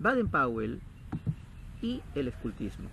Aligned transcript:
Baden-Powell 0.00 0.80
y 1.82 2.00
el 2.14 2.28
escultismo. 2.28 2.88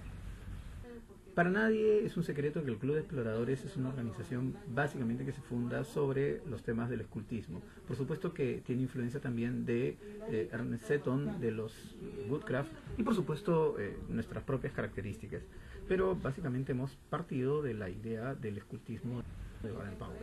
Para 1.35 1.49
nadie 1.49 2.03
es 2.03 2.17
un 2.17 2.23
secreto 2.23 2.65
que 2.65 2.71
el 2.71 2.77
Club 2.77 2.95
de 2.95 3.01
Exploradores 3.01 3.63
es 3.63 3.77
una 3.77 3.89
organización 3.89 4.55
básicamente 4.67 5.23
que 5.23 5.31
se 5.31 5.39
funda 5.39 5.83
sobre 5.85 6.41
los 6.49 6.63
temas 6.63 6.89
del 6.89 7.01
escultismo. 7.01 7.61
Por 7.87 7.95
supuesto 7.95 8.33
que 8.33 8.61
tiene 8.65 8.81
influencia 8.81 9.21
también 9.21 9.65
de 9.65 9.97
eh, 10.29 10.49
Ernest 10.51 10.85
Seton, 10.85 11.39
de 11.39 11.51
los 11.51 11.95
Woodcraft 12.27 12.71
y 12.97 13.03
por 13.03 13.15
supuesto 13.15 13.79
eh, 13.79 13.97
nuestras 14.09 14.43
propias 14.43 14.73
características. 14.73 15.43
Pero 15.87 16.15
básicamente 16.15 16.73
hemos 16.73 16.95
partido 17.09 17.61
de 17.61 17.73
la 17.73 17.89
idea 17.89 18.35
del 18.35 18.57
escultismo 18.57 19.21
de 19.63 19.71
Baden-Powell. 19.71 20.17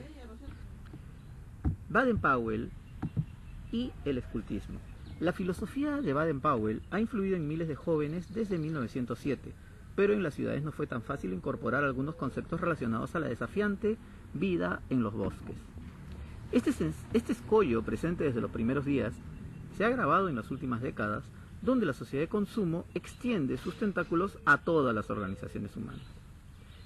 Baden-Powell 1.89 2.71
y 3.73 3.93
el 4.05 4.19
escultismo. 4.19 4.81
La 5.21 5.33
filosofía 5.33 6.01
de 6.01 6.13
Baden-Powell 6.13 6.83
ha 6.91 7.01
influido 7.01 7.37
en 7.37 7.49
miles 7.49 7.69
de 7.69 7.77
jóvenes 7.77 8.33
desde 8.35 8.59
1907 8.59 9.53
pero 9.97 10.13
en 10.13 10.23
las 10.23 10.35
ciudades 10.35 10.63
no 10.63 10.73
fue 10.73 10.87
tan 10.87 11.03
fácil 11.03 11.33
incorporar 11.33 11.85
algunos 11.85 12.17
conceptos 12.17 12.61
relacionados 12.61 13.15
a 13.15 13.21
la 13.21 13.29
desafiante 13.29 13.97
vida 14.33 14.81
en 14.91 15.03
los 15.03 15.15
bosques. 15.15 15.57
Este, 16.53 16.73
este 17.13 17.33
escollo 17.33 17.83
presente 17.83 18.25
desde 18.25 18.41
los 18.41 18.51
primeros 18.51 18.85
días 18.85 19.13
se 19.77 19.85
ha 19.85 19.89
agravado 19.89 20.29
en 20.29 20.37
las 20.37 20.51
últimas 20.51 20.83
décadas, 20.83 21.25
donde 21.63 21.87
la 21.87 21.93
sociedad 21.93 22.25
de 22.25 22.29
consumo 22.29 22.85
extiende 22.95 23.57
sus 23.57 23.77
tentáculos 23.77 24.39
a 24.45 24.59
todas 24.59 24.95
las 24.95 25.11
organizaciones 25.11 25.75
humanas. 25.77 26.03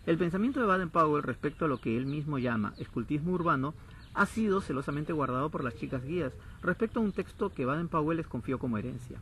El 0.06 0.16
pensamiento 0.16 0.60
de 0.60 0.66
Baden-Powell 0.66 1.22
respecto 1.22 1.64
a 1.64 1.69
lo 1.69 1.80
que 1.80 1.97
él 1.97 2.06
mismo 2.06 2.38
llama 2.38 2.74
escultismo 2.78 3.33
urbano 3.33 3.74
ha 4.18 4.27
sido 4.27 4.60
celosamente 4.60 5.12
guardado 5.12 5.48
por 5.48 5.62
las 5.62 5.77
chicas 5.77 6.04
guías 6.04 6.32
respecto 6.60 6.98
a 6.98 7.02
un 7.04 7.12
texto 7.12 7.50
que 7.50 7.64
Baden-Powell 7.64 8.16
les 8.16 8.27
confió 8.27 8.58
como 8.58 8.77
herencia. 8.77 9.20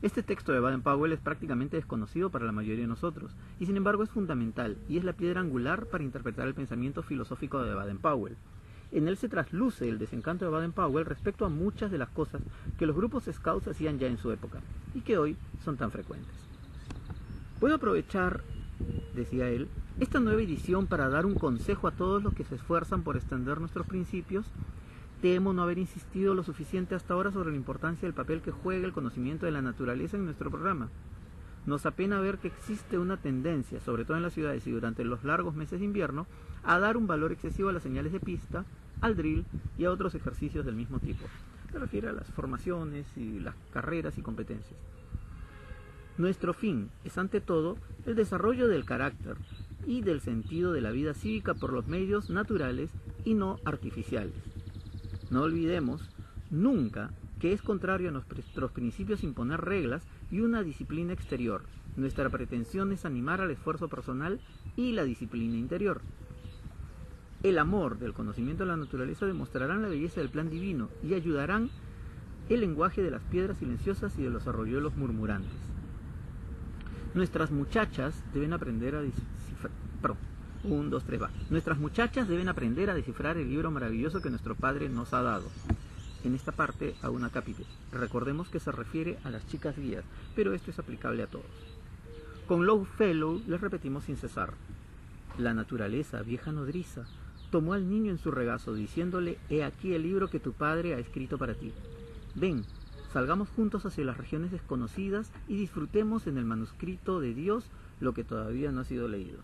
Este 0.00 0.22
texto 0.22 0.50
de 0.52 0.60
Baden-Powell 0.60 1.12
es 1.12 1.20
prácticamente 1.20 1.76
desconocido 1.76 2.30
para 2.30 2.46
la 2.46 2.52
mayoría 2.52 2.82
de 2.82 2.88
nosotros, 2.88 3.32
y 3.60 3.66
sin 3.66 3.76
embargo 3.76 4.02
es 4.02 4.08
fundamental 4.08 4.78
y 4.88 4.96
es 4.96 5.04
la 5.04 5.12
piedra 5.12 5.42
angular 5.42 5.86
para 5.86 6.04
interpretar 6.04 6.48
el 6.48 6.54
pensamiento 6.54 7.02
filosófico 7.02 7.62
de 7.62 7.74
Baden-Powell. 7.74 8.36
En 8.92 9.08
él 9.08 9.18
se 9.18 9.28
trasluce 9.28 9.86
el 9.86 9.98
desencanto 9.98 10.46
de 10.46 10.52
Baden-Powell 10.52 11.04
respecto 11.04 11.44
a 11.44 11.50
muchas 11.50 11.90
de 11.90 11.98
las 11.98 12.08
cosas 12.08 12.40
que 12.78 12.86
los 12.86 12.96
grupos 12.96 13.28
scouts 13.30 13.68
hacían 13.68 13.98
ya 13.98 14.06
en 14.06 14.16
su 14.16 14.32
época, 14.32 14.60
y 14.94 15.02
que 15.02 15.18
hoy 15.18 15.36
son 15.62 15.76
tan 15.76 15.90
frecuentes. 15.90 16.34
Puedo 17.60 17.74
aprovechar, 17.74 18.42
decía 19.14 19.50
él, 19.50 19.68
esta 20.00 20.20
nueva 20.20 20.42
edición 20.42 20.86
para 20.86 21.08
dar 21.08 21.26
un 21.26 21.34
consejo 21.34 21.88
a 21.88 21.92
todos 21.92 22.22
los 22.22 22.32
que 22.34 22.44
se 22.44 22.54
esfuerzan 22.54 23.02
por 23.02 23.16
extender 23.16 23.58
nuestros 23.60 23.86
principios 23.86 24.46
Temo 25.20 25.52
no 25.52 25.62
haber 25.62 25.78
insistido 25.78 26.34
lo 26.34 26.44
suficiente 26.44 26.94
hasta 26.94 27.14
ahora 27.14 27.32
sobre 27.32 27.50
la 27.50 27.56
importancia 27.56 28.06
del 28.06 28.14
papel 28.14 28.40
que 28.40 28.52
juega 28.52 28.86
el 28.86 28.92
conocimiento 28.92 29.46
de 29.46 29.52
la 29.52 29.62
naturaleza 29.62 30.16
en 30.16 30.24
nuestro 30.24 30.48
programa. 30.48 30.90
Nos 31.66 31.86
apena 31.86 32.20
ver 32.20 32.38
que 32.38 32.46
existe 32.46 32.98
una 32.98 33.16
tendencia, 33.16 33.80
sobre 33.80 34.04
todo 34.04 34.16
en 34.16 34.22
las 34.22 34.34
ciudades 34.34 34.64
y 34.68 34.70
durante 34.70 35.02
los 35.02 35.24
largos 35.24 35.56
meses 35.56 35.80
de 35.80 35.86
invierno, 35.86 36.28
a 36.62 36.78
dar 36.78 36.96
un 36.96 37.08
valor 37.08 37.32
excesivo 37.32 37.68
a 37.68 37.72
las 37.72 37.82
señales 37.82 38.12
de 38.12 38.20
pista, 38.20 38.64
al 39.00 39.16
drill 39.16 39.44
y 39.76 39.86
a 39.86 39.90
otros 39.90 40.14
ejercicios 40.14 40.64
del 40.64 40.76
mismo 40.76 41.00
tipo. 41.00 41.26
Se 41.72 41.78
refiere 41.80 42.08
a 42.08 42.12
las 42.12 42.28
formaciones 42.28 43.04
y 43.16 43.40
las 43.40 43.56
carreras 43.72 44.18
y 44.18 44.22
competencias. 44.22 44.78
Nuestro 46.16 46.54
fin 46.54 46.90
es 47.02 47.18
ante 47.18 47.40
todo 47.40 47.76
el 48.06 48.14
desarrollo 48.14 48.68
del 48.68 48.84
carácter 48.84 49.36
y 49.88 50.02
del 50.02 50.20
sentido 50.20 50.72
de 50.72 50.82
la 50.82 50.92
vida 50.92 51.14
cívica 51.14 51.54
por 51.54 51.72
los 51.72 51.88
medios 51.88 52.30
naturales 52.30 52.92
y 53.24 53.34
no 53.34 53.58
artificiales 53.64 54.48
no 55.30 55.42
olvidemos 55.42 56.08
nunca 56.50 57.10
que 57.38 57.52
es 57.52 57.62
contrario 57.62 58.08
a 58.08 58.12
nuestros 58.12 58.72
principios 58.72 59.22
imponer 59.22 59.60
reglas 59.60 60.06
y 60.30 60.40
una 60.40 60.62
disciplina 60.62 61.12
exterior. 61.12 61.62
Nuestra 61.96 62.28
pretensión 62.30 62.92
es 62.92 63.04
animar 63.04 63.40
al 63.40 63.50
esfuerzo 63.50 63.88
personal 63.88 64.40
y 64.76 64.92
la 64.92 65.04
disciplina 65.04 65.56
interior. 65.56 66.00
El 67.42 67.58
amor 67.58 67.98
del 67.98 68.12
conocimiento 68.12 68.64
de 68.64 68.70
la 68.70 68.76
naturaleza 68.76 69.26
demostrarán 69.26 69.82
la 69.82 69.88
belleza 69.88 70.20
del 70.20 70.30
plan 70.30 70.50
divino 70.50 70.88
y 71.04 71.14
ayudarán 71.14 71.70
el 72.48 72.60
lenguaje 72.60 73.02
de 73.02 73.12
las 73.12 73.22
piedras 73.22 73.58
silenciosas 73.58 74.18
y 74.18 74.22
de 74.22 74.30
los 74.30 74.48
arroyuelos 74.48 74.96
murmurantes. 74.96 75.52
Nuestras 77.14 77.52
muchachas 77.52 78.24
deben 78.34 78.52
aprender 78.52 78.96
a 78.96 79.02
descifrar, 80.00 80.16
un, 80.64 80.90
dos, 80.90 81.04
tres, 81.04 81.20
va. 81.22 81.30
Nuestras 81.50 81.78
muchachas 81.78 82.28
deben 82.28 82.48
aprender 82.48 82.90
a 82.90 82.94
descifrar 82.94 83.36
el 83.36 83.48
libro 83.48 83.70
maravilloso 83.70 84.20
que 84.20 84.30
nuestro 84.30 84.54
Padre 84.54 84.88
nos 84.88 85.12
ha 85.12 85.22
dado. 85.22 85.48
En 86.24 86.34
esta 86.34 86.52
parte 86.52 86.94
a 87.02 87.10
una 87.10 87.30
capítulo. 87.30 87.66
Recordemos 87.92 88.48
que 88.48 88.60
se 88.60 88.72
refiere 88.72 89.18
a 89.24 89.30
las 89.30 89.46
chicas 89.46 89.76
guías, 89.76 90.04
pero 90.34 90.52
esto 90.52 90.70
es 90.70 90.78
aplicable 90.78 91.22
a 91.22 91.28
todos. 91.28 91.46
Con 92.46 92.66
Low 92.66 92.84
Fellow 92.84 93.40
les 93.46 93.60
repetimos 93.60 94.04
sin 94.04 94.16
cesar. 94.16 94.54
La 95.38 95.54
naturaleza, 95.54 96.22
vieja 96.22 96.50
nodriza, 96.50 97.04
tomó 97.50 97.74
al 97.74 97.88
niño 97.88 98.10
en 98.10 98.18
su 98.18 98.30
regazo, 98.30 98.74
diciéndole, 98.74 99.38
He 99.48 99.62
aquí 99.62 99.94
el 99.94 100.02
libro 100.02 100.28
que 100.28 100.40
tu 100.40 100.52
padre 100.52 100.94
ha 100.94 100.98
escrito 100.98 101.38
para 101.38 101.54
ti. 101.54 101.72
Ven, 102.34 102.64
salgamos 103.12 103.48
juntos 103.50 103.86
hacia 103.86 104.04
las 104.04 104.16
regiones 104.16 104.50
desconocidas 104.50 105.30
y 105.46 105.56
disfrutemos 105.56 106.26
en 106.26 106.38
el 106.38 106.44
manuscrito 106.44 107.20
de 107.20 107.34
Dios 107.34 107.64
lo 108.00 108.12
que 108.12 108.24
todavía 108.24 108.72
no 108.72 108.80
ha 108.80 108.84
sido 108.84 109.08
leído. 109.08 109.38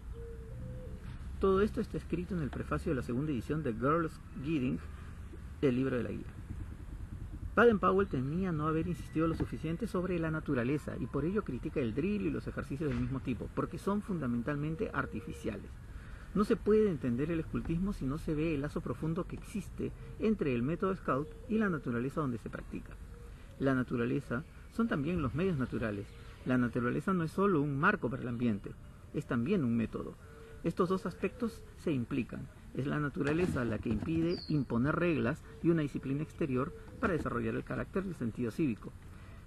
Todo 1.44 1.60
esto 1.60 1.82
está 1.82 1.98
escrito 1.98 2.34
en 2.34 2.40
el 2.40 2.48
prefacio 2.48 2.90
de 2.90 2.96
la 2.96 3.02
segunda 3.02 3.30
edición 3.30 3.62
de 3.62 3.74
Girls 3.74 4.18
Guiding 4.42 4.78
del 5.60 5.76
libro 5.76 5.94
de 5.94 6.02
la 6.02 6.08
guía. 6.08 6.32
Baden-Powell 7.54 8.08
temía 8.08 8.50
no 8.50 8.66
haber 8.66 8.88
insistido 8.88 9.28
lo 9.28 9.34
suficiente 9.34 9.86
sobre 9.86 10.18
la 10.18 10.30
naturaleza 10.30 10.96
y 10.98 11.04
por 11.04 11.26
ello 11.26 11.44
critica 11.44 11.80
el 11.80 11.94
drill 11.94 12.22
y 12.22 12.30
los 12.30 12.46
ejercicios 12.46 12.88
del 12.88 12.98
mismo 12.98 13.20
tipo, 13.20 13.50
porque 13.54 13.76
son 13.76 14.00
fundamentalmente 14.00 14.90
artificiales. 14.94 15.70
No 16.34 16.44
se 16.44 16.56
puede 16.56 16.88
entender 16.88 17.30
el 17.30 17.40
escultismo 17.40 17.92
si 17.92 18.06
no 18.06 18.16
se 18.16 18.34
ve 18.34 18.54
el 18.54 18.62
lazo 18.62 18.80
profundo 18.80 19.26
que 19.26 19.36
existe 19.36 19.92
entre 20.20 20.54
el 20.54 20.62
método 20.62 20.96
scout 20.96 21.28
y 21.50 21.58
la 21.58 21.68
naturaleza 21.68 22.22
donde 22.22 22.38
se 22.38 22.48
practica. 22.48 22.94
La 23.58 23.74
naturaleza 23.74 24.44
son 24.72 24.88
también 24.88 25.20
los 25.20 25.34
medios 25.34 25.58
naturales. 25.58 26.06
La 26.46 26.56
naturaleza 26.56 27.12
no 27.12 27.22
es 27.22 27.32
solo 27.32 27.60
un 27.60 27.78
marco 27.78 28.08
para 28.08 28.22
el 28.22 28.28
ambiente, 28.28 28.72
es 29.12 29.26
también 29.26 29.62
un 29.62 29.76
método. 29.76 30.14
Estos 30.64 30.88
dos 30.88 31.04
aspectos 31.04 31.62
se 31.76 31.92
implican. 31.92 32.48
Es 32.74 32.86
la 32.86 32.98
naturaleza 32.98 33.64
la 33.64 33.78
que 33.78 33.90
impide 33.90 34.38
imponer 34.48 34.96
reglas 34.96 35.42
y 35.62 35.68
una 35.68 35.82
disciplina 35.82 36.22
exterior 36.22 36.74
para 37.00 37.12
desarrollar 37.12 37.54
el 37.54 37.64
carácter 37.64 38.04
y 38.10 38.14
sentido 38.14 38.50
cívico. 38.50 38.90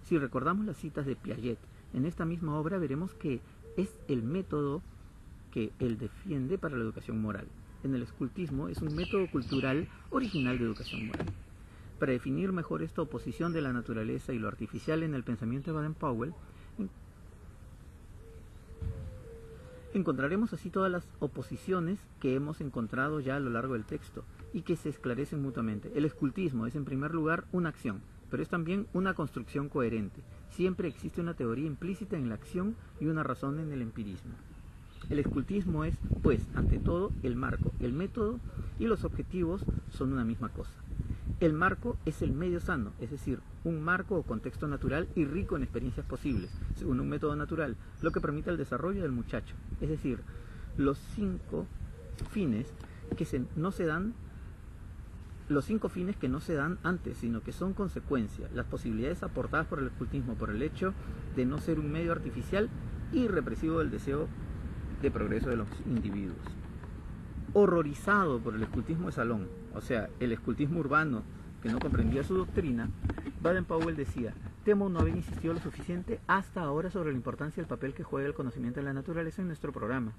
Si 0.04 0.18
recordamos 0.18 0.66
las 0.66 0.78
citas 0.78 1.08
de 1.08 1.16
Piaget, 1.16 1.58
en 1.94 2.06
esta 2.06 2.24
misma 2.24 2.58
obra 2.60 2.78
veremos 2.78 3.16
que 3.16 3.42
es 3.78 3.90
el 4.08 4.22
método 4.22 4.84
que 5.52 5.72
él 5.80 5.98
defiende 5.98 6.60
para 6.60 6.78
la 6.78 6.84
educación 6.84 7.20
moral. 7.20 7.48
En 7.84 7.96
el 7.96 8.04
escultismo 8.04 8.70
es 8.70 8.82
un 8.82 8.96
método 8.96 9.30
cultural 9.32 9.88
original 10.12 10.60
de 10.60 10.66
educación 10.66 11.08
moral. 11.08 11.26
Para 12.00 12.12
definir 12.12 12.52
mejor 12.52 12.84
esta 12.84 13.02
oposición 13.02 13.54
de 13.54 13.62
la 13.62 13.74
naturaleza 13.74 14.34
y 14.34 14.40
lo 14.40 14.48
artificial 14.48 15.02
en 15.02 15.16
el 15.16 15.24
pensamiento 15.24 15.72
de 15.72 15.78
Baden-Powell, 15.78 16.34
Encontraremos 19.94 20.54
así 20.54 20.70
todas 20.70 20.92
las 20.92 21.10
oposiciones 21.20 22.00
que 22.20 22.36
hemos 22.36 22.62
encontrado 22.62 23.20
ya 23.20 23.38
a 23.38 23.40
lo 23.40 23.50
largo 23.50 23.74
del 23.74 23.86
texto 23.86 24.24
y 24.54 24.62
que 24.62 24.76
se 24.76 24.90
esclarecen 24.90 25.42
mutuamente. 25.42 25.92
El 25.96 26.06
escultismo 26.06 26.68
es 26.68 26.76
en 26.76 26.86
primer 26.86 27.14
lugar 27.14 27.46
una 27.52 27.70
acción, 27.70 28.02
pero 28.30 28.44
es 28.44 28.50
también 28.50 28.88
una 28.94 29.14
construcción 29.14 29.70
coherente. 29.70 30.22
Siempre 30.50 30.88
existe 30.88 31.22
una 31.22 31.36
teoría 31.36 31.66
implícita 31.66 32.18
en 32.18 32.30
la 32.30 32.36
acción 32.36 32.76
y 33.00 33.06
una 33.06 33.24
razón 33.24 33.60
en 33.60 33.72
el 33.72 33.82
empirismo. 33.82 34.34
El 35.10 35.20
escultismo 35.20 35.86
es, 35.86 35.96
pues, 36.22 36.46
ante 36.54 36.80
todo, 36.80 37.12
el 37.24 37.38
marco, 37.38 37.72
el 37.80 37.94
método 37.94 38.40
y 38.78 38.88
los 38.88 39.06
objetivos 39.06 39.64
son 39.90 40.12
una 40.12 40.26
misma 40.26 40.50
cosa. 40.50 40.74
El 41.40 41.54
marco 41.54 41.98
es 42.06 42.24
el 42.24 42.32
medio 42.32 42.60
sano, 42.60 42.94
es 43.00 43.12
decir, 43.12 43.42
un 43.64 43.82
marco 43.82 44.16
o 44.16 44.24
contexto 44.24 44.68
natural 44.68 45.08
y 45.16 45.26
rico 45.26 45.56
en 45.56 45.62
experiencias 45.62 46.06
posibles, 46.06 46.50
según 46.74 47.00
un 47.00 47.10
método 47.10 47.36
natural, 47.36 47.76
lo 48.02 48.12
que 48.12 48.22
permite 48.22 48.50
el 48.50 48.58
desarrollo 48.58 49.04
del 49.04 49.12
muchacho. 49.12 49.56
Es 49.80 49.90
decir, 49.90 50.22
los 50.78 50.98
cinco 51.16 51.68
fines 52.32 52.74
que 53.16 53.46
no 53.56 53.72
se 53.72 53.86
dan 53.86 54.14
los 55.48 55.64
cinco 55.64 55.88
fines 55.88 56.18
que 56.18 56.28
no 56.28 56.42
se 56.42 56.56
dan 56.56 56.78
antes, 56.84 57.20
sino 57.20 57.42
que 57.42 57.54
son 57.54 57.74
consecuencia, 57.74 58.50
las 58.54 58.66
posibilidades 58.66 59.24
aportadas 59.24 59.66
por 59.68 59.80
el 59.80 59.88
escultismo 59.88 60.34
por 60.34 60.50
el 60.50 60.62
hecho 60.62 60.94
de 61.38 61.46
no 61.46 61.60
ser 61.60 61.80
un 61.80 61.90
medio 61.90 62.12
artificial 62.12 62.70
y 63.14 63.30
represivo 63.30 63.80
del 63.80 63.90
deseo 63.90 64.28
de 65.02 65.10
progreso 65.10 65.50
de 65.50 65.56
los 65.56 65.70
individuos 65.86 66.58
horrorizado 67.54 68.40
por 68.40 68.56
el 68.56 68.64
escultismo 68.64 69.08
de 69.08 69.14
salón, 69.14 69.48
o 69.78 69.82
sea, 69.82 70.10
el 70.20 70.32
escultismo 70.32 70.80
urbano 70.80 71.22
que 71.62 71.70
no 71.70 71.80
comprendía 71.80 72.24
su 72.24 72.36
doctrina, 72.36 72.90
Baden-Powell 73.42 73.96
decía, 73.96 74.34
temo 74.66 74.90
no 74.90 75.00
haber 75.00 75.16
insistido 75.16 75.54
lo 75.54 75.60
suficiente 75.60 76.20
hasta 76.26 76.62
ahora 76.62 76.90
sobre 76.90 77.12
la 77.12 77.18
importancia 77.18 77.62
del 77.62 77.70
papel 77.70 77.94
que 77.94 78.04
juega 78.04 78.28
el 78.28 78.34
conocimiento 78.34 78.80
de 78.80 78.86
la 78.86 78.94
naturaleza 78.94 79.42
en 79.42 79.48
nuestro 79.50 79.72
programa. 79.72 80.14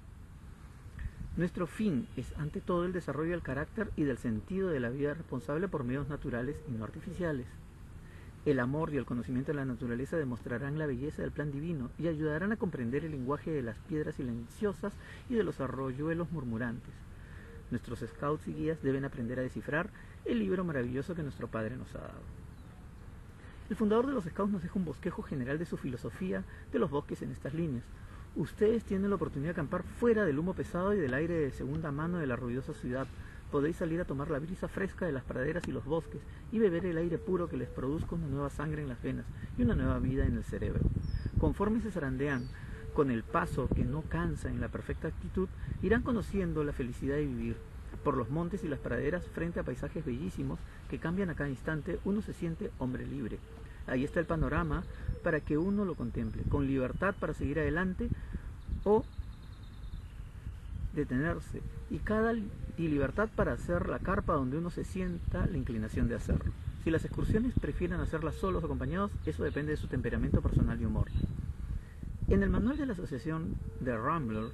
Nuestro 1.35 1.67
fin 1.67 2.07
es 2.15 2.33
ante 2.37 2.61
todo 2.61 2.85
el 2.85 2.93
desarrollo 2.93 3.31
del 3.31 3.41
carácter 3.41 3.91
y 3.97 4.03
del 4.03 4.17
sentido 4.17 4.69
de 4.69 4.79
la 4.79 4.89
vida 4.89 5.13
responsable 5.13 5.67
por 5.67 5.83
medios 5.83 6.07
naturales 6.07 6.55
y 6.69 6.71
no 6.71 6.85
artificiales. 6.85 7.47
El 8.45 8.61
amor 8.61 8.93
y 8.93 8.97
el 8.97 9.05
conocimiento 9.05 9.51
de 9.51 9.57
la 9.57 9.65
naturaleza 9.65 10.15
demostrarán 10.15 10.79
la 10.79 10.85
belleza 10.85 11.21
del 11.21 11.31
plan 11.31 11.51
divino 11.51 11.91
y 11.99 12.07
ayudarán 12.07 12.53
a 12.53 12.57
comprender 12.57 13.03
el 13.03 13.11
lenguaje 13.11 13.51
de 13.51 13.61
las 13.61 13.77
piedras 13.79 14.15
silenciosas 14.15 14.93
y 15.29 15.35
de 15.35 15.43
los 15.43 15.59
arroyuelos 15.59 16.31
murmurantes. 16.31 17.08
Nuestros 17.71 17.99
scouts 17.99 18.47
y 18.47 18.53
guías 18.53 18.81
deben 18.81 19.05
aprender 19.05 19.39
a 19.39 19.43
descifrar 19.43 19.89
el 20.25 20.39
libro 20.39 20.63
maravilloso 20.63 21.15
que 21.15 21.23
nuestro 21.23 21.47
Padre 21.47 21.77
nos 21.77 21.93
ha 21.95 21.99
dado. 21.99 22.21
El 23.69 23.75
fundador 23.75 24.07
de 24.07 24.13
los 24.13 24.23
scouts 24.23 24.51
nos 24.51 24.63
deja 24.63 24.79
un 24.79 24.85
bosquejo 24.85 25.21
general 25.21 25.59
de 25.59 25.65
su 25.65 25.77
filosofía 25.77 26.43
de 26.71 26.79
los 26.79 26.89
bosques 26.89 27.21
en 27.21 27.31
estas 27.31 27.53
líneas. 27.53 27.83
Ustedes 28.35 28.83
tienen 28.83 29.09
la 29.09 29.15
oportunidad 29.15 29.49
de 29.49 29.53
acampar 29.53 29.83
fuera 29.83 30.25
del 30.25 30.39
humo 30.39 30.53
pesado 30.53 30.93
y 30.93 30.97
del 30.97 31.13
aire 31.13 31.35
de 31.35 31.51
segunda 31.51 31.91
mano 31.91 32.17
de 32.17 32.27
la 32.27 32.35
ruidosa 32.35 32.73
ciudad, 32.73 33.07
podéis 33.51 33.77
salir 33.77 33.99
a 33.99 34.05
tomar 34.05 34.29
la 34.29 34.39
brisa 34.39 34.67
fresca 34.67 35.05
de 35.05 35.11
las 35.11 35.23
praderas 35.23 35.67
y 35.67 35.71
los 35.71 35.85
bosques 35.85 36.21
y 36.51 36.59
beber 36.59 36.85
el 36.85 36.97
aire 36.97 37.17
puro 37.17 37.49
que 37.49 37.57
les 37.57 37.69
produzca 37.69 38.15
una 38.15 38.27
nueva 38.27 38.49
sangre 38.49 38.81
en 38.81 38.89
las 38.89 39.01
venas 39.01 39.25
y 39.57 39.63
una 39.63 39.75
nueva 39.75 39.99
vida 39.99 40.25
en 40.25 40.37
el 40.37 40.43
cerebro. 40.43 40.81
Conforme 41.39 41.81
se 41.81 41.91
zarandean 41.91 42.47
con 42.93 43.11
el 43.11 43.23
paso 43.23 43.67
que 43.67 43.83
no 43.83 44.01
cansa 44.01 44.49
en 44.49 44.61
la 44.61 44.67
perfecta 44.67 45.07
actitud, 45.07 45.47
irán 45.81 46.01
conociendo 46.01 46.63
la 46.63 46.73
felicidad 46.73 47.15
de 47.15 47.25
vivir. 47.25 47.57
Por 48.03 48.15
los 48.15 48.29
montes 48.29 48.63
y 48.63 48.67
las 48.67 48.79
praderas, 48.79 49.25
frente 49.27 49.59
a 49.59 49.63
paisajes 49.63 50.05
bellísimos 50.05 50.59
que 50.89 50.99
cambian 50.99 51.29
a 51.29 51.35
cada 51.35 51.49
instante, 51.49 51.99
uno 52.05 52.21
se 52.21 52.33
siente 52.33 52.71
hombre 52.79 53.05
libre. 53.05 53.39
Ahí 53.87 54.03
está 54.03 54.19
el 54.19 54.25
panorama 54.25 54.83
para 55.23 55.39
que 55.39 55.57
uno 55.57 55.85
lo 55.85 55.95
contemple, 55.95 56.43
con 56.49 56.67
libertad 56.67 57.15
para 57.19 57.33
seguir 57.33 57.59
adelante 57.59 58.09
o 58.83 59.03
detenerse 60.93 61.61
y 61.89 61.97
cada 61.97 62.33
y 62.33 62.87
libertad 62.87 63.29
para 63.35 63.53
hacer 63.53 63.89
la 63.89 63.99
carpa 63.99 64.33
donde 64.33 64.57
uno 64.57 64.69
se 64.69 64.83
sienta 64.83 65.45
la 65.45 65.57
inclinación 65.57 66.07
de 66.07 66.15
hacerlo. 66.15 66.51
Si 66.83 66.91
las 66.91 67.03
excursiones 67.03 67.53
prefieren 67.59 67.99
hacerlas 67.99 68.35
solos 68.35 68.63
o 68.63 68.65
acompañados, 68.67 69.11
eso 69.25 69.43
depende 69.43 69.71
de 69.71 69.77
su 69.77 69.87
temperamento 69.87 70.41
personal 70.41 70.79
y 70.81 70.85
humor. 70.85 71.07
En 72.29 72.43
el 72.43 72.49
manual 72.49 72.77
de 72.77 72.85
la 72.85 72.93
asociación 72.93 73.55
de 73.79 73.97
Ramblers, 73.97 74.53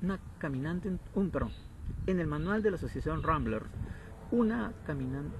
una 0.00 0.18
caminante, 0.38 0.90
un 1.14 1.30
perdón, 1.30 1.52
en 2.06 2.20
el 2.20 2.26
manual 2.26 2.62
de 2.62 2.70
la 2.70 2.76
asociación 2.76 3.22
Ramblers, 3.22 3.66
una 4.30 4.72
caminante, 4.86 5.36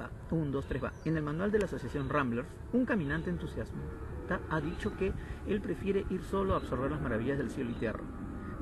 va, 0.00 0.10
un, 0.30 0.52
dos, 0.52 0.66
tres, 0.66 0.84
va. 0.84 0.92
En 1.04 1.16
el 1.16 1.22
manual 1.22 1.50
de 1.50 1.58
la 1.58 1.64
asociación 1.64 2.08
Ramblers, 2.08 2.48
un 2.72 2.84
caminante 2.84 3.30
entusiasmado 3.30 4.10
ha 4.50 4.60
dicho 4.60 4.96
que 4.96 5.12
él 5.48 5.60
prefiere 5.60 6.06
ir 6.08 6.22
solo 6.22 6.54
a 6.54 6.58
absorber 6.58 6.90
las 6.90 7.00
maravillas 7.00 7.38
del 7.38 7.50
cielo 7.50 7.70
y 7.70 7.74
tierra 7.74 8.00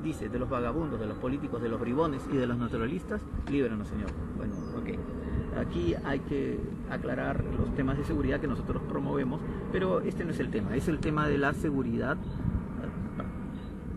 dice, 0.02 0.28
de 0.28 0.38
los 0.38 0.48
vagabundos, 0.48 1.00
de 1.00 1.06
los 1.06 1.18
políticos, 1.18 1.60
de 1.60 1.68
los 1.68 1.80
bribones 1.80 2.22
y 2.32 2.36
de 2.36 2.46
los 2.46 2.56
naturalistas, 2.56 3.20
líbranos, 3.50 3.88
Señor. 3.88 4.10
Bueno, 4.36 4.54
ok. 4.76 5.27
Aquí 5.58 5.94
hay 6.04 6.20
que 6.20 6.58
aclarar 6.90 7.42
los 7.44 7.74
temas 7.74 7.98
de 7.98 8.04
seguridad 8.04 8.40
que 8.40 8.46
nosotros 8.46 8.82
promovemos, 8.88 9.40
pero 9.72 10.00
este 10.00 10.24
no 10.24 10.30
es 10.30 10.40
el 10.40 10.50
tema, 10.50 10.76
es 10.76 10.88
el 10.88 10.98
tema 10.98 11.28
de 11.28 11.38
la 11.38 11.52
seguridad. 11.52 12.16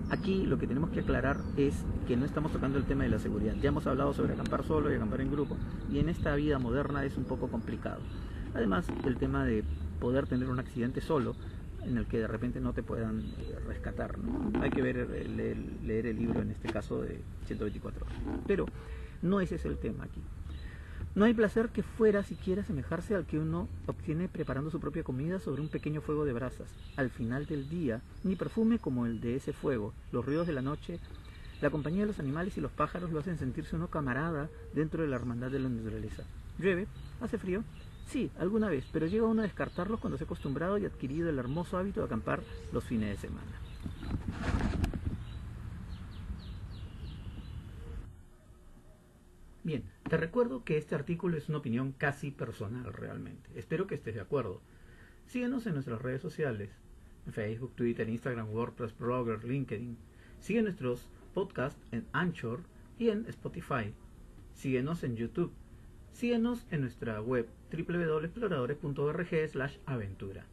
Aquí 0.09 0.45
lo 0.45 0.57
que 0.57 0.67
tenemos 0.67 0.89
que 0.89 1.01
aclarar 1.01 1.39
es 1.55 1.85
que 2.07 2.17
no 2.17 2.25
estamos 2.25 2.51
tocando 2.51 2.77
el 2.77 2.85
tema 2.85 3.03
de 3.03 3.09
la 3.09 3.19
seguridad. 3.19 3.55
Ya 3.61 3.69
hemos 3.69 3.87
hablado 3.87 4.13
sobre 4.13 4.33
acampar 4.33 4.63
solo 4.65 4.91
y 4.91 4.95
acampar 4.95 5.21
en 5.21 5.31
grupo, 5.31 5.55
y 5.91 5.99
en 5.99 6.09
esta 6.09 6.35
vida 6.35 6.59
moderna 6.59 7.05
es 7.05 7.15
un 7.15 7.23
poco 7.23 7.47
complicado. 7.47 8.01
Además, 8.53 8.87
el 9.05 9.17
tema 9.17 9.45
de 9.45 9.63
poder 9.99 10.27
tener 10.27 10.49
un 10.49 10.59
accidente 10.59 10.99
solo 10.99 11.35
en 11.83 11.97
el 11.97 12.05
que 12.07 12.19
de 12.19 12.27
repente 12.27 12.59
no 12.59 12.73
te 12.73 12.83
puedan 12.83 13.21
eh, 13.21 13.57
rescatar. 13.67 14.17
¿no? 14.17 14.51
Hay 14.61 14.69
que 14.69 14.81
ver, 14.81 14.97
eh, 14.97 15.55
leer, 15.83 16.05
el 16.05 16.17
libro 16.17 16.41
en 16.41 16.51
este 16.51 16.69
caso 16.69 17.01
de 17.01 17.21
124 17.45 18.05
horas. 18.05 18.17
Pero 18.45 18.65
no 19.21 19.39
ese 19.39 19.55
es 19.55 19.65
el 19.65 19.77
tema 19.77 20.03
aquí. 20.03 20.21
No 21.13 21.25
hay 21.25 21.33
placer 21.33 21.69
que 21.69 21.83
fuera 21.83 22.23
siquiera 22.23 22.63
semejarse 22.63 23.15
al 23.15 23.25
que 23.25 23.37
uno 23.37 23.67
obtiene 23.85 24.29
preparando 24.29 24.71
su 24.71 24.79
propia 24.79 25.03
comida 25.03 25.39
sobre 25.39 25.61
un 25.61 25.67
pequeño 25.67 26.01
fuego 26.01 26.23
de 26.23 26.31
brasas. 26.31 26.69
Al 26.95 27.09
final 27.09 27.45
del 27.45 27.67
día, 27.67 28.01
ni 28.23 28.35
perfume 28.35 28.79
como 28.79 29.05
el 29.05 29.19
de 29.19 29.35
ese 29.35 29.51
fuego, 29.51 29.93
los 30.13 30.25
ruidos 30.25 30.47
de 30.47 30.53
la 30.53 30.61
noche, 30.61 30.99
la 31.61 31.69
compañía 31.69 32.01
de 32.01 32.07
los 32.07 32.19
animales 32.19 32.57
y 32.57 32.61
los 32.61 32.71
pájaros 32.71 33.11
lo 33.11 33.19
hacen 33.19 33.37
sentirse 33.37 33.75
uno 33.75 33.89
camarada 33.89 34.49
dentro 34.73 35.01
de 35.01 35.09
la 35.09 35.17
hermandad 35.17 35.51
de 35.51 35.59
la 35.59 35.69
naturaleza. 35.69 36.23
Llueve, 36.57 36.87
hace 37.19 37.37
frío, 37.37 37.63
Sí, 38.11 38.29
alguna 38.37 38.67
vez, 38.67 38.83
pero 38.91 39.07
llega 39.07 39.25
uno 39.25 39.41
a 39.41 39.45
descartarlos 39.45 40.01
cuando 40.01 40.17
se 40.17 40.25
ha 40.25 40.25
acostumbrado 40.25 40.77
y 40.77 40.85
adquirido 40.85 41.29
el 41.29 41.39
hermoso 41.39 41.77
hábito 41.77 42.01
de 42.01 42.07
acampar 42.07 42.41
los 42.73 42.83
fines 42.83 43.09
de 43.09 43.15
semana. 43.15 43.51
Bien, 49.63 49.83
te 50.09 50.17
recuerdo 50.17 50.63
que 50.63 50.77
este 50.77 50.95
artículo 50.95 51.37
es 51.37 51.49
una 51.49 51.59
opinión 51.59 51.91
casi 51.91 52.31
personal 52.31 52.91
realmente. 52.93 53.49
Espero 53.55 53.87
que 53.87 53.95
estés 53.95 54.15
de 54.15 54.21
acuerdo. 54.21 54.61
Síguenos 55.27 55.65
en 55.67 55.73
nuestras 55.73 56.01
redes 56.01 56.21
sociales, 56.21 56.71
Facebook, 57.31 57.73
Twitter, 57.75 58.09
Instagram, 58.09 58.49
WordPress, 58.51 58.97
Blogger, 58.97 59.43
LinkedIn. 59.43 59.97
Sigue 60.39 60.63
nuestros 60.63 61.09
podcasts 61.33 61.79
en 61.91 62.05
Anchor 62.11 62.63
y 62.97 63.09
en 63.09 63.25
Spotify. 63.27 63.93
Síguenos 64.53 65.03
en 65.03 65.15
YouTube 65.15 65.53
Síguenos 66.13 66.67
en 66.69 66.81
nuestra 66.81 67.21
web 67.21 67.47
www.exploradores.org 67.71 69.27
aventura. 69.85 70.45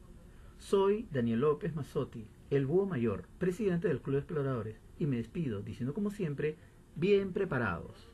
Soy 0.56 1.06
Daniel 1.12 1.40
López 1.40 1.75
Mazzotti, 1.75 2.26
el 2.50 2.64
búho 2.64 2.87
mayor, 2.87 3.25
presidente 3.38 3.88
del 3.88 4.00
Club 4.00 4.14
de 4.14 4.20
Exploradores, 4.20 4.81
y 4.99 5.06
me 5.06 5.16
despido 5.16 5.61
diciendo 5.61 5.93
como 5.94 6.11
siempre, 6.11 6.56
bien 6.94 7.32
preparados. 7.32 8.07